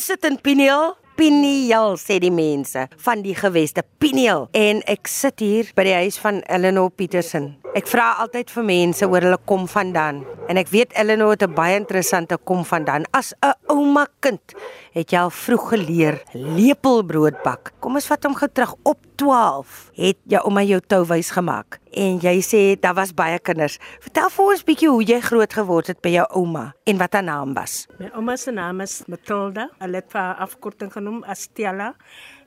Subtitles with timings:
[0.00, 5.42] Ons sit in Pineal Pineal sê die mense van die geweste Pineal en ek sit
[5.44, 7.50] hier by die huis van Eleanor Petersen.
[7.76, 11.52] Ek vra altyd vir mense oor hulle kom vandaan en ek weet Eleanor het 'n
[11.52, 13.04] baie interessante kom vandaan.
[13.12, 14.56] As 'n ouma kind
[14.96, 17.72] het jy al vroeg geleer lepelbrood bak.
[17.80, 19.90] Kom ons vat hom gou terug op 12.
[19.94, 23.78] Het jou ouma jou touwys gemaak en jy sê daar was baie kinders.
[24.00, 27.26] Vertel vir ons bietjie hoe jy groot geword het by jou ouma en wat haar
[27.26, 27.86] naam was.
[27.98, 29.68] My ouma se naam is Matilda.
[29.78, 31.94] Hulle het vir afkorting genoem as Stella.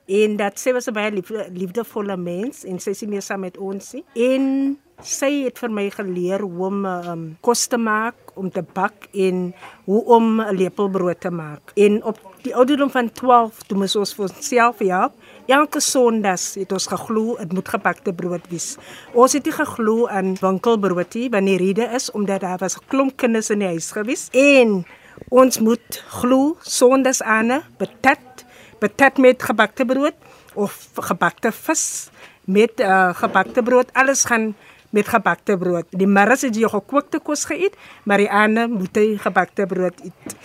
[0.06, 3.58] En dat sy was 'n baie liefde, liefdevolle mens en sy is meer saam met
[3.58, 4.04] ons nie.
[4.16, 9.08] En sy het vir my geleer hoe om um, kos te maak, om te bak
[9.14, 9.54] en
[9.86, 11.72] hoe om 'n lepelbrood te maak.
[11.76, 15.14] En op die ouderdom van 12 toe moes ons vir onsself help.
[15.48, 18.76] Elke Sondag het ons geglo dit moet gebakte brood wees.
[19.14, 23.50] Ons het nie geglo aan winkelbroodie wanneer rede is omdat daar was 'n klomp kinders
[23.50, 24.86] in die huis gewees en
[25.30, 28.46] ons moet glo Sondags aan betat
[28.80, 30.16] betat met gebakte brood
[30.54, 32.10] of gebakte vis
[32.46, 34.56] met uh, gebakte brood alles gaan
[34.94, 35.90] met gebakte brood.
[35.90, 40.36] Die middags het jy gekookte kos geëet, maar die aand moet jy gebakte brood eet.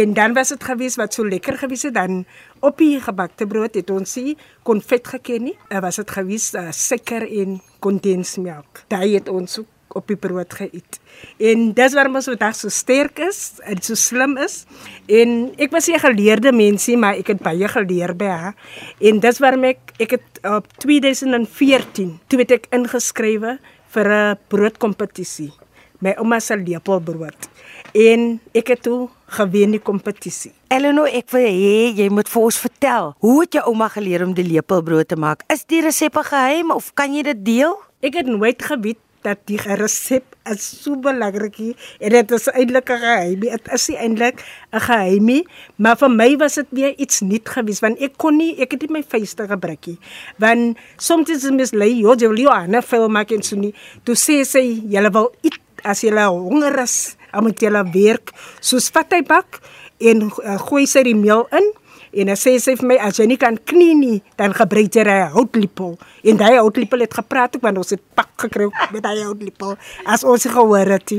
[0.00, 2.24] En dan was dit gewees wat so lekker gewees het dan
[2.60, 5.56] op die gebakte brood het ons sie konfet geken nie.
[5.68, 8.86] Er was dit gewees uh, suiker en kondensmelk.
[8.88, 10.98] Daai het ons ook op die brood geëet.
[11.40, 14.64] En dis waarom ons vandag so sterk is en so slim is.
[15.08, 18.54] En ek was 'n geleerde mensie, maar ek het baie geleer by haar.
[19.00, 23.58] En dis waarom ek ek het op 2014 toe het ek ingeskrywe
[23.96, 25.52] vir 'n broodkompetisie.
[26.00, 27.48] My ouma se lepelbrood.
[27.94, 30.52] En ek het toe gewen die kompetisie.
[30.68, 33.14] Eleanor, ek wil hê jy moet vir ons vertel.
[33.18, 35.42] Hoe het jou ouma geleer om die lepelbrood te maak?
[35.48, 37.80] Is die resep geheim of kan jy dit deel?
[38.02, 41.58] Ek het nooit geweet dat die resep is so belangrik
[41.98, 43.40] en dit is eintlik 'n geheim.
[43.40, 45.44] Dit is nie eintlik 'n geheim nie,
[45.76, 48.80] maar vir my was dit weer iets nuut geweest want ek kon nie ek het
[48.82, 49.98] nie my vuiste gebruik nie.
[50.38, 53.74] Want soms is mis lei jy wil jy aan 'n film maak en so nie.
[54.04, 58.90] Toe sê sy jy wil eet as jy honger is, dan moet jy werk soos
[58.90, 59.60] vat hy bak
[59.98, 61.72] en uh, gooi sy die meel in
[62.16, 65.04] En hy sê sy vir my as jy nie kan knie nie, dan gebruik jy
[65.04, 65.98] 'n houtlepel.
[66.24, 70.24] En daai houtlepel het gepraat ook want ons het pak gekry met daai houtlepel as
[70.24, 71.12] ons gehoor het.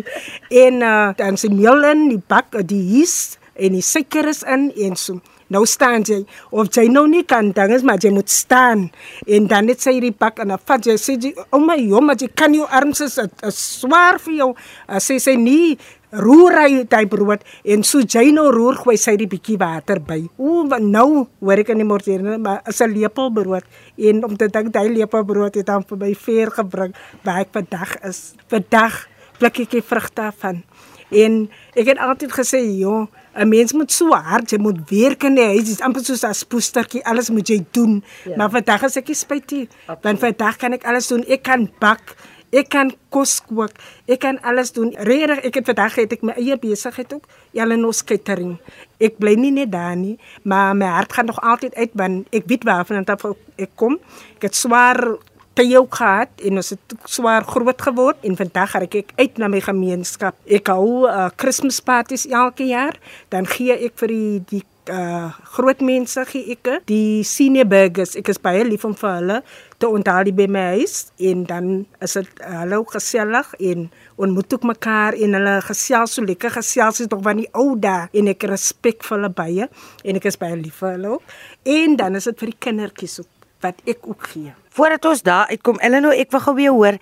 [0.49, 4.71] En uh, dan sy meel in, die bak, die yeast en die suiker is in
[4.75, 5.21] en so.
[5.47, 8.89] Nou staan jy of jy nou nie kan dan is maar jy moet staan
[9.25, 12.17] en dan net sy die bak en dan vat jy sê jy oh my jomma
[12.19, 13.15] jy kan jou arms is,
[13.47, 14.49] is swaar vir jou.
[14.87, 15.77] Uh, sê sy nie
[16.11, 20.21] roer hy hy brood en so jy nou roer gooi sy die bietjie water by.
[20.37, 23.63] O, nou hoor ek in die mortier, maar is 'n lepel brood
[23.97, 27.51] en om te dink hy lepel brood het dan vir my veer gebring waar ek
[27.51, 28.35] vandag is.
[28.47, 29.07] Vandag
[29.39, 30.63] pluk ek die vrugte van.
[31.09, 35.35] En ek het altyd gesê, joh, 'n mens moet so hard, jy moet werk in
[35.35, 38.03] die huis, dis amper soos 'n spoestertjie, alles moet jy doen.
[38.25, 38.35] Ja.
[38.35, 39.69] Maar vandag is ek spyt nie,
[40.01, 41.23] want vandag kan ek alles doen.
[41.27, 42.15] Ek kan bak,
[42.55, 43.73] Ek kan kos kook.
[44.07, 44.93] Ek kan alles doen.
[44.95, 48.55] Regtig, ek het vandag het ek my eie besigheid ook, Jelenos Catering.
[49.03, 50.15] Ek bly nie net daar nie,
[50.47, 53.99] maar my hart gaan nog altyd uit want ek weet waarvan ek kom.
[54.37, 55.17] Ek het swaar
[55.57, 59.61] tye gehad en ons het swaar groot geword en vandag gaan ek uit na my
[59.61, 60.37] gemeenskap.
[60.45, 62.95] Ek hou uh, Kersfeespartytjies elke jaar,
[63.33, 68.29] dan gee ek vir die die uh groot mense gee ek die senior burgers ek
[68.31, 69.39] is baie lief om vir hulle
[69.77, 75.13] te onthou by my huis en dan is dit hallo gesellig en ontmoet ek mekaar
[75.13, 79.03] en hulle gesels so lekker gesels is tog van die ou dae en ek respek
[79.03, 79.67] vir hulle baie
[80.03, 81.19] en ek is baie lief vir hulle
[81.63, 85.49] en dan is dit vir die kindertjies ook wat ek ook gee voordat ons daar
[85.49, 86.97] uitkom Eleanor ek wil gou weer hoor.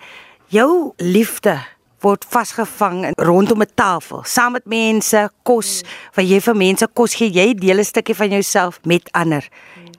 [0.52, 1.58] Jou liefde
[2.04, 5.82] word vasgevang rondom 'n tafel saam met mense kos.
[6.14, 9.44] Wat jy vir mense kos gee jy deel 'n stukkie van jouself met ander.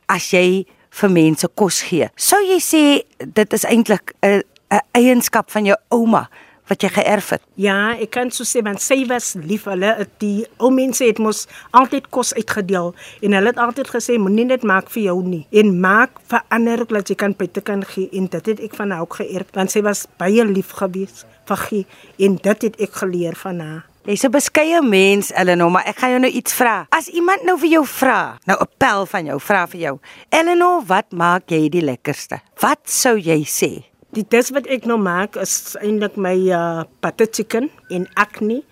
[0.05, 0.65] As jy
[0.99, 2.83] vir mense kos gee sou jy sê
[3.19, 6.27] dit is eintlik 'n 'n eienskap van jou ouma
[6.67, 7.43] wat jy geërf het.
[7.59, 11.45] Ja, ek kan so sê want sy was lief hulle die ou mense het mos
[11.77, 12.93] altyd kos uitgedeel
[13.23, 16.83] en hulle het altyd gesê moenie dit maak vir jou nie en maak vir ander
[16.91, 19.73] dat jy kan buite kan gee en dit het ek van haar ook geërf want
[19.73, 21.85] sy was baie lief gewees vir gee
[22.27, 23.85] en dit het ek geleer van haar.
[24.07, 26.87] Jy's 'n beskeie mens, Eleanor, maar ek gaan jou nou iets vra.
[26.95, 29.99] As iemand nou vir jou vra, nou 'n pel van jou vra vir jou.
[30.29, 32.39] Eleanor, wat maak jy die lekkerste?
[32.61, 33.83] Wat sou jy sê?
[34.15, 38.63] Die dis wat ek nou maak is eintlik my uh butter chicken en acne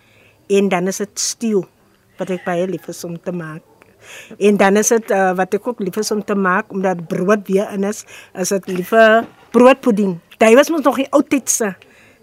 [0.48, 1.64] en dan is dit stew
[2.18, 3.62] wat ek baie lief is om te maak.
[4.40, 7.48] En dan is dit uh, wat ek ook lief is om te maak omdat brood
[7.48, 10.20] weer in is, is dit liewe broodpudding.
[10.38, 11.50] Dit was mos nog die ou tyd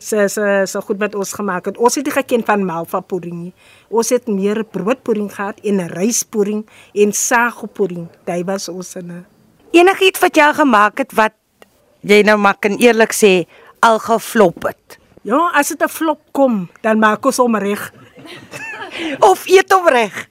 [0.03, 1.79] se se se so goed wat ons gemaak het.
[1.79, 3.53] Ons het nie geken van malva pudding nie.
[3.89, 8.09] Ons het meer broodpudding gehad en 'n ryspudding en sagopudding.
[8.25, 9.27] Dit was ons en
[9.71, 11.33] Enigiets wat jy gemaak het wat
[12.01, 13.47] jy nou maar kan eerlik sê
[13.81, 14.99] al geflop het.
[15.23, 17.93] Ja, as dit 'n flop kom, dan maak ons hom reg.
[19.31, 20.29] Of eet hom reg.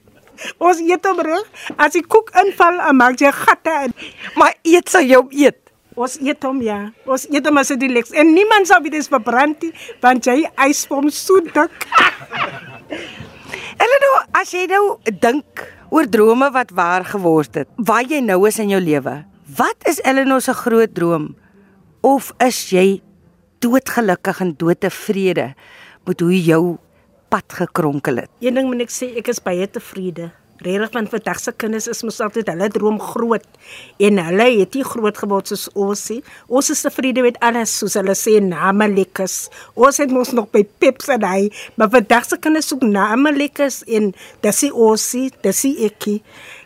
[0.58, 1.46] Ons eet hom reg.
[1.76, 3.92] As die koek inval, maak jy gatte in.
[4.36, 5.61] Maar eet sou jy hom eet.
[5.96, 6.78] Ons eet hom ja.
[7.04, 10.38] Ons eet hom as dit leks en niemand sal weet dit verbrand nie, want jy
[10.64, 11.86] eis hom so dik.
[13.82, 18.60] Eleanor, as jy nou dink oor drome wat waar geword het, waar jy nou is
[18.62, 19.18] in jou lewe.
[19.58, 21.32] Wat is Eleanor se groot droom?
[22.02, 23.02] Of is jy
[23.62, 25.52] doodgelukkig en doodtevrede
[26.08, 26.62] met hoe jou
[27.32, 28.32] pad gekronkel het?
[28.40, 30.32] Een ding moet ek sê, ek is baie tevrede.
[30.62, 33.46] Regtig want vandag se kinders is mos altyd hulle droom groot
[34.02, 36.20] en hulle het nie groot geword soos ons nie.
[36.46, 39.48] Ons is tevrede met alles soos hulle sê name lekkers.
[39.74, 43.82] Ons het mos nog by Pips en hy, maar vandag se kinders soek name lekkers
[43.90, 44.12] en
[44.44, 46.18] dis die osie, dis die ekkie.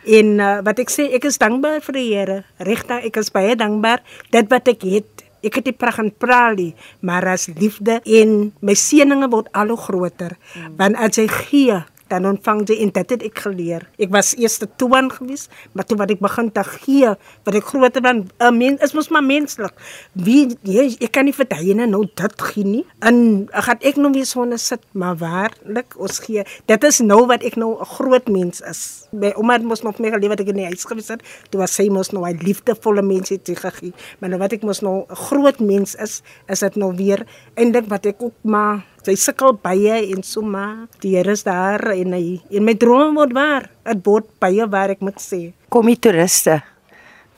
[0.07, 2.41] En uh, wat ek sê, ek is dankbaar vir die Here.
[2.63, 4.05] Regtig, ek is baie dankbaar
[4.35, 5.27] dit wat ek het.
[5.47, 6.73] Ek het die pragt en pralie,
[7.07, 8.33] maar as liefde en
[8.65, 10.35] my seëninge word al hoe groter.
[10.55, 10.73] Mm.
[10.81, 11.77] Want as jy gee,
[12.08, 13.87] dan ontvang jy en dit het ek geleer.
[13.99, 17.14] Ek was eers te toan gewees, maar toe wat ek begin te gee,
[17.44, 19.75] wat ek groter dan 'n mens is mos maar menslik.
[20.12, 22.85] Wie jy ek kan nie vir daai nou dit gee nie.
[23.00, 26.44] En gaan ek nou weer sonne sit, maar waarlik ons gee.
[26.67, 29.09] Dit is nou wat ek nou 'n groot mens is.
[29.12, 31.23] My ouma mos nog meer geleef wat ek in die huis gewees het.
[31.50, 33.93] Toe was sy mos nou 'n liefdevolle mens het gegee.
[34.19, 37.88] Maar nou wat ek mos nou 'n groot mens is, is dit nou weer eintlik
[37.88, 42.17] wat ek ook maar sy sukkel baie en so maar die Here is daar en
[42.17, 43.69] hy en my drome word waar.
[43.87, 45.53] Dit word baie waar ek moet sê.
[45.70, 46.58] Kom die toeriste.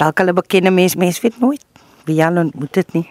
[0.00, 1.65] Dalk hulle bekende mens, mens weet nooit
[2.09, 3.06] wie jy ontmoet dit nie.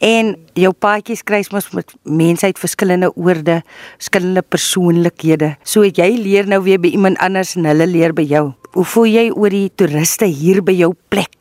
[0.00, 3.58] En jou paadjies kruis mos met mense uit verskillende oorde,
[3.98, 5.52] verskillende persoonlikhede.
[5.62, 8.46] So het jy leer nou weer by iemand anders en hulle leer by jou.
[8.72, 11.39] Hoe voel jy oor die toeriste hier by jou plek?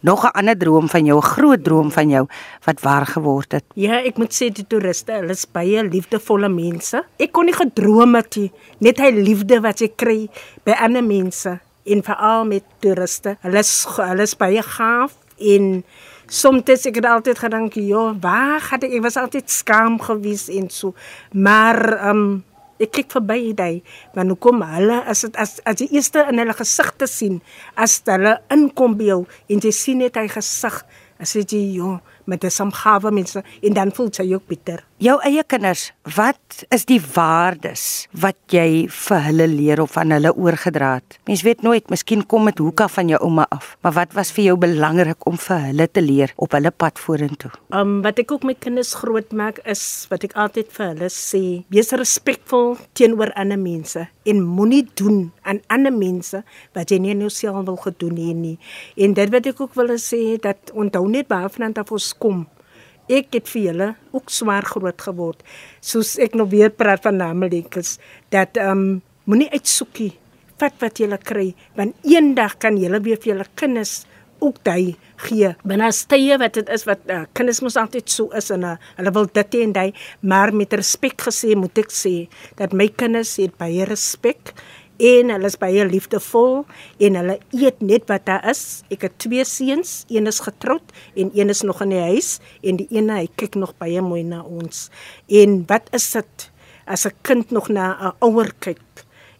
[0.00, 2.26] Nog 'n ander droom van jou, 'n groot droom van jou
[2.64, 3.64] wat waar geword het.
[3.74, 7.04] Ja, ek moet sê die toeriste, hulle is baie liefdevolle mense.
[7.16, 10.28] Ek kon nie gedroom het nie, net hy liefde wat jy kry
[10.64, 13.36] by ander mense en veral met toeriste.
[13.40, 15.84] Hulle is hulle is baie gaaf en
[16.26, 18.92] soms ek het altyd gedink, "Ja, waar gaan ek?
[18.92, 20.94] Ek was altyd skaam gewees en so."
[21.32, 22.44] Maar ehm um,
[22.80, 23.82] ek kyk verby hy,
[24.14, 27.40] want hoekom hulle as dit as as die eerste in hulle gesigte sien,
[27.76, 30.82] as hulle inkom by jou en jy sien net hy gesig,
[31.18, 34.87] as jy ja, met 'n samgawe mense en dan voel jy ook bitter.
[34.98, 37.82] Jou eie kinders, wat is die waardes
[38.18, 41.20] wat jy vir hulle leer of aan hulle oorgedra het?
[41.30, 44.48] Mens weet nooit, miskien kom dit hoeka van jou ouma af, maar wat was vir
[44.48, 47.52] jou belangrik om vir hulle te leer op hulle pad vorentoe?
[47.70, 51.94] Um wat ek ook met kinders grootmaak is wat ek altyd vir hulle sê, wees
[51.94, 56.42] respekvol teenoor ander mense en moenie doen aan ander mense
[56.74, 58.56] wat jy nie nou self wil gedoen hê nie.
[58.98, 62.48] En dit wat ek ook wil sê dat onthou net baie van dat ons kom.
[63.08, 65.42] Ek het vir julle ook swaar groot geword.
[65.80, 67.96] Soos ek nog weer praat van namelekers
[68.34, 70.14] dat ehm um, moenie uitsoekie
[70.58, 74.06] vat wat jy kry want eendag kan jy weer vir julle kinders
[74.40, 74.96] ook daai
[75.26, 75.50] gee.
[75.66, 79.12] Binne stye wat dit is wat uh, kinders mos altyd so is en uh, hulle
[79.14, 82.14] wil dit en daai maar met respek gesê moet ek sê
[82.60, 84.54] dat my kinders het baie respek
[84.98, 86.64] en hulle is baie liefdevol
[87.06, 88.82] en hulle eet net wat daar is.
[88.90, 92.80] Ek het twee seuns, een is getroud en een is nog in die huis en
[92.82, 94.88] die ene hy kyk nog baie mooi na ons.
[95.30, 96.50] En wat is dit
[96.86, 98.82] as 'n kind nog na 'n ouer kyk?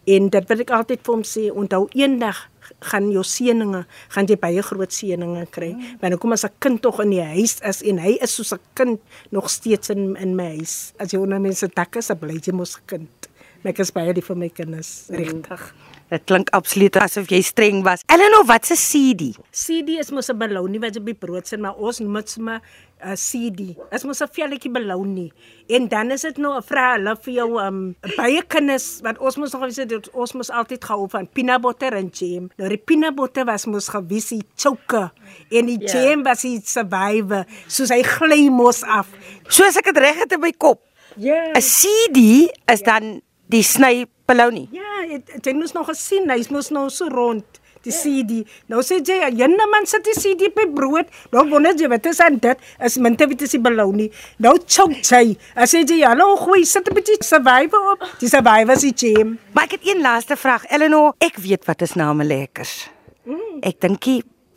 [0.06, 2.48] En dit wil ek altyd vir hom sê, onthou eendag
[2.90, 3.82] gaan jou seëninge,
[4.14, 5.72] gaan jy baie groot seëninge kry.
[5.72, 5.98] Mm.
[6.00, 8.60] Want hoekom as 'n kind tog in die huis is en hy is soos 'n
[8.74, 10.92] kind nog steeds in in my huis.
[10.98, 13.17] As jy onder mense dak is, bly jy mos 'n kind.
[13.66, 15.62] Ek is baie lief vir my kinders, regtig.
[16.08, 18.04] Dit klink absoluut asof jy streng was.
[18.08, 19.34] Eleanor, wat se CD?
[19.52, 22.62] CD is mos 'n belounie wat jy by brood sit, maar ons noem dit sommer
[23.02, 23.76] 'n CD.
[23.92, 25.32] Is mos 'n velletjie belounie.
[25.68, 29.36] En dan is dit nou 'n vrou hulle vir jou um baie kinders wat ons
[29.36, 32.48] mos nog gesê het ons mos altyd gehou van peanut butter en jam.
[32.56, 35.12] Nou die peanut butter was mos gewis die choker
[35.50, 35.92] en die yeah.
[35.92, 36.08] Ja.
[36.08, 37.44] jam was die survivor.
[37.66, 39.08] Soos hy gly mos af.
[39.48, 40.80] Soos ek dit reg het in my kop.
[41.16, 41.52] Ja.
[41.52, 42.84] 'n CD is yeah.
[42.84, 44.68] dan die sny polony.
[44.72, 47.44] Ja, jy moes nog gesien, hy moes nou so rond
[47.82, 47.94] die.
[47.94, 48.42] CD.
[48.68, 51.10] Nou sê jy, jenne man sit die CD by brood.
[51.34, 52.64] Nou wonder jy wat is aan dit?
[52.84, 54.08] Is minte wat is die polony.
[54.44, 55.36] Nou chok jy.
[55.54, 58.04] As jy jy hallo goeie sit 'n bietjie survival op.
[58.20, 59.38] Die survival is jam.
[59.52, 60.66] Maar ek het een laaste vraag.
[60.70, 62.88] Eleanor, ek weet wat is name lekkers.
[63.24, 63.60] Mm.
[63.62, 64.04] Ek dink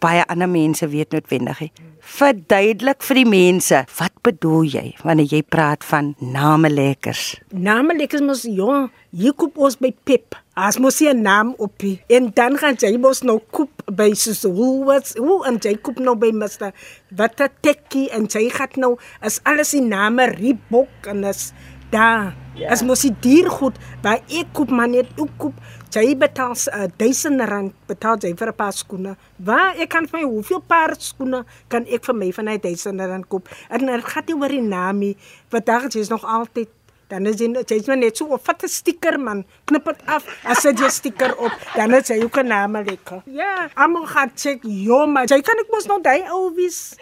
[0.01, 1.69] baie ander mense weet noodwendig.
[2.01, 7.35] Verduidelik vir die mense, wat bedoel jy wanneer jy praat van namelekkers?
[7.53, 10.39] Namelijk mos ja, hier koop ons by Pep.
[10.57, 12.01] As mos jy 'n naam op die.
[12.09, 15.99] en dan gaan jy mos nou koop by soos hoe wat hoe en jy koop
[15.99, 16.73] nou by Mr.
[17.15, 21.53] wat 'n tekkie en jy gaan nou is alles die name Reebok en is
[21.91, 22.35] daar.
[22.55, 22.69] Ja.
[22.69, 25.53] As mos die diergoed by ek koop maar net ek koop
[25.95, 29.15] jy betaal uh, 1000 rand betaal jy vir 'n paar skoene.
[29.37, 32.99] Waar ek kan vir my hoeveel paar skoene kan ek vir my van hy 1000
[32.99, 33.49] rand koop?
[33.69, 35.17] En dit gaan nie oor die naam nie.
[35.49, 36.69] Vandag is nog altyd
[37.11, 40.23] dan is jy jy's maar net so of vat 'n stiker man, knip dit af,
[40.43, 43.21] as jy 'n stiker op, dan is jy ook 'n naam lekker.
[43.25, 46.95] Ja, almal gaan check, jo, maar jy kan ek mos nog daai ou wys.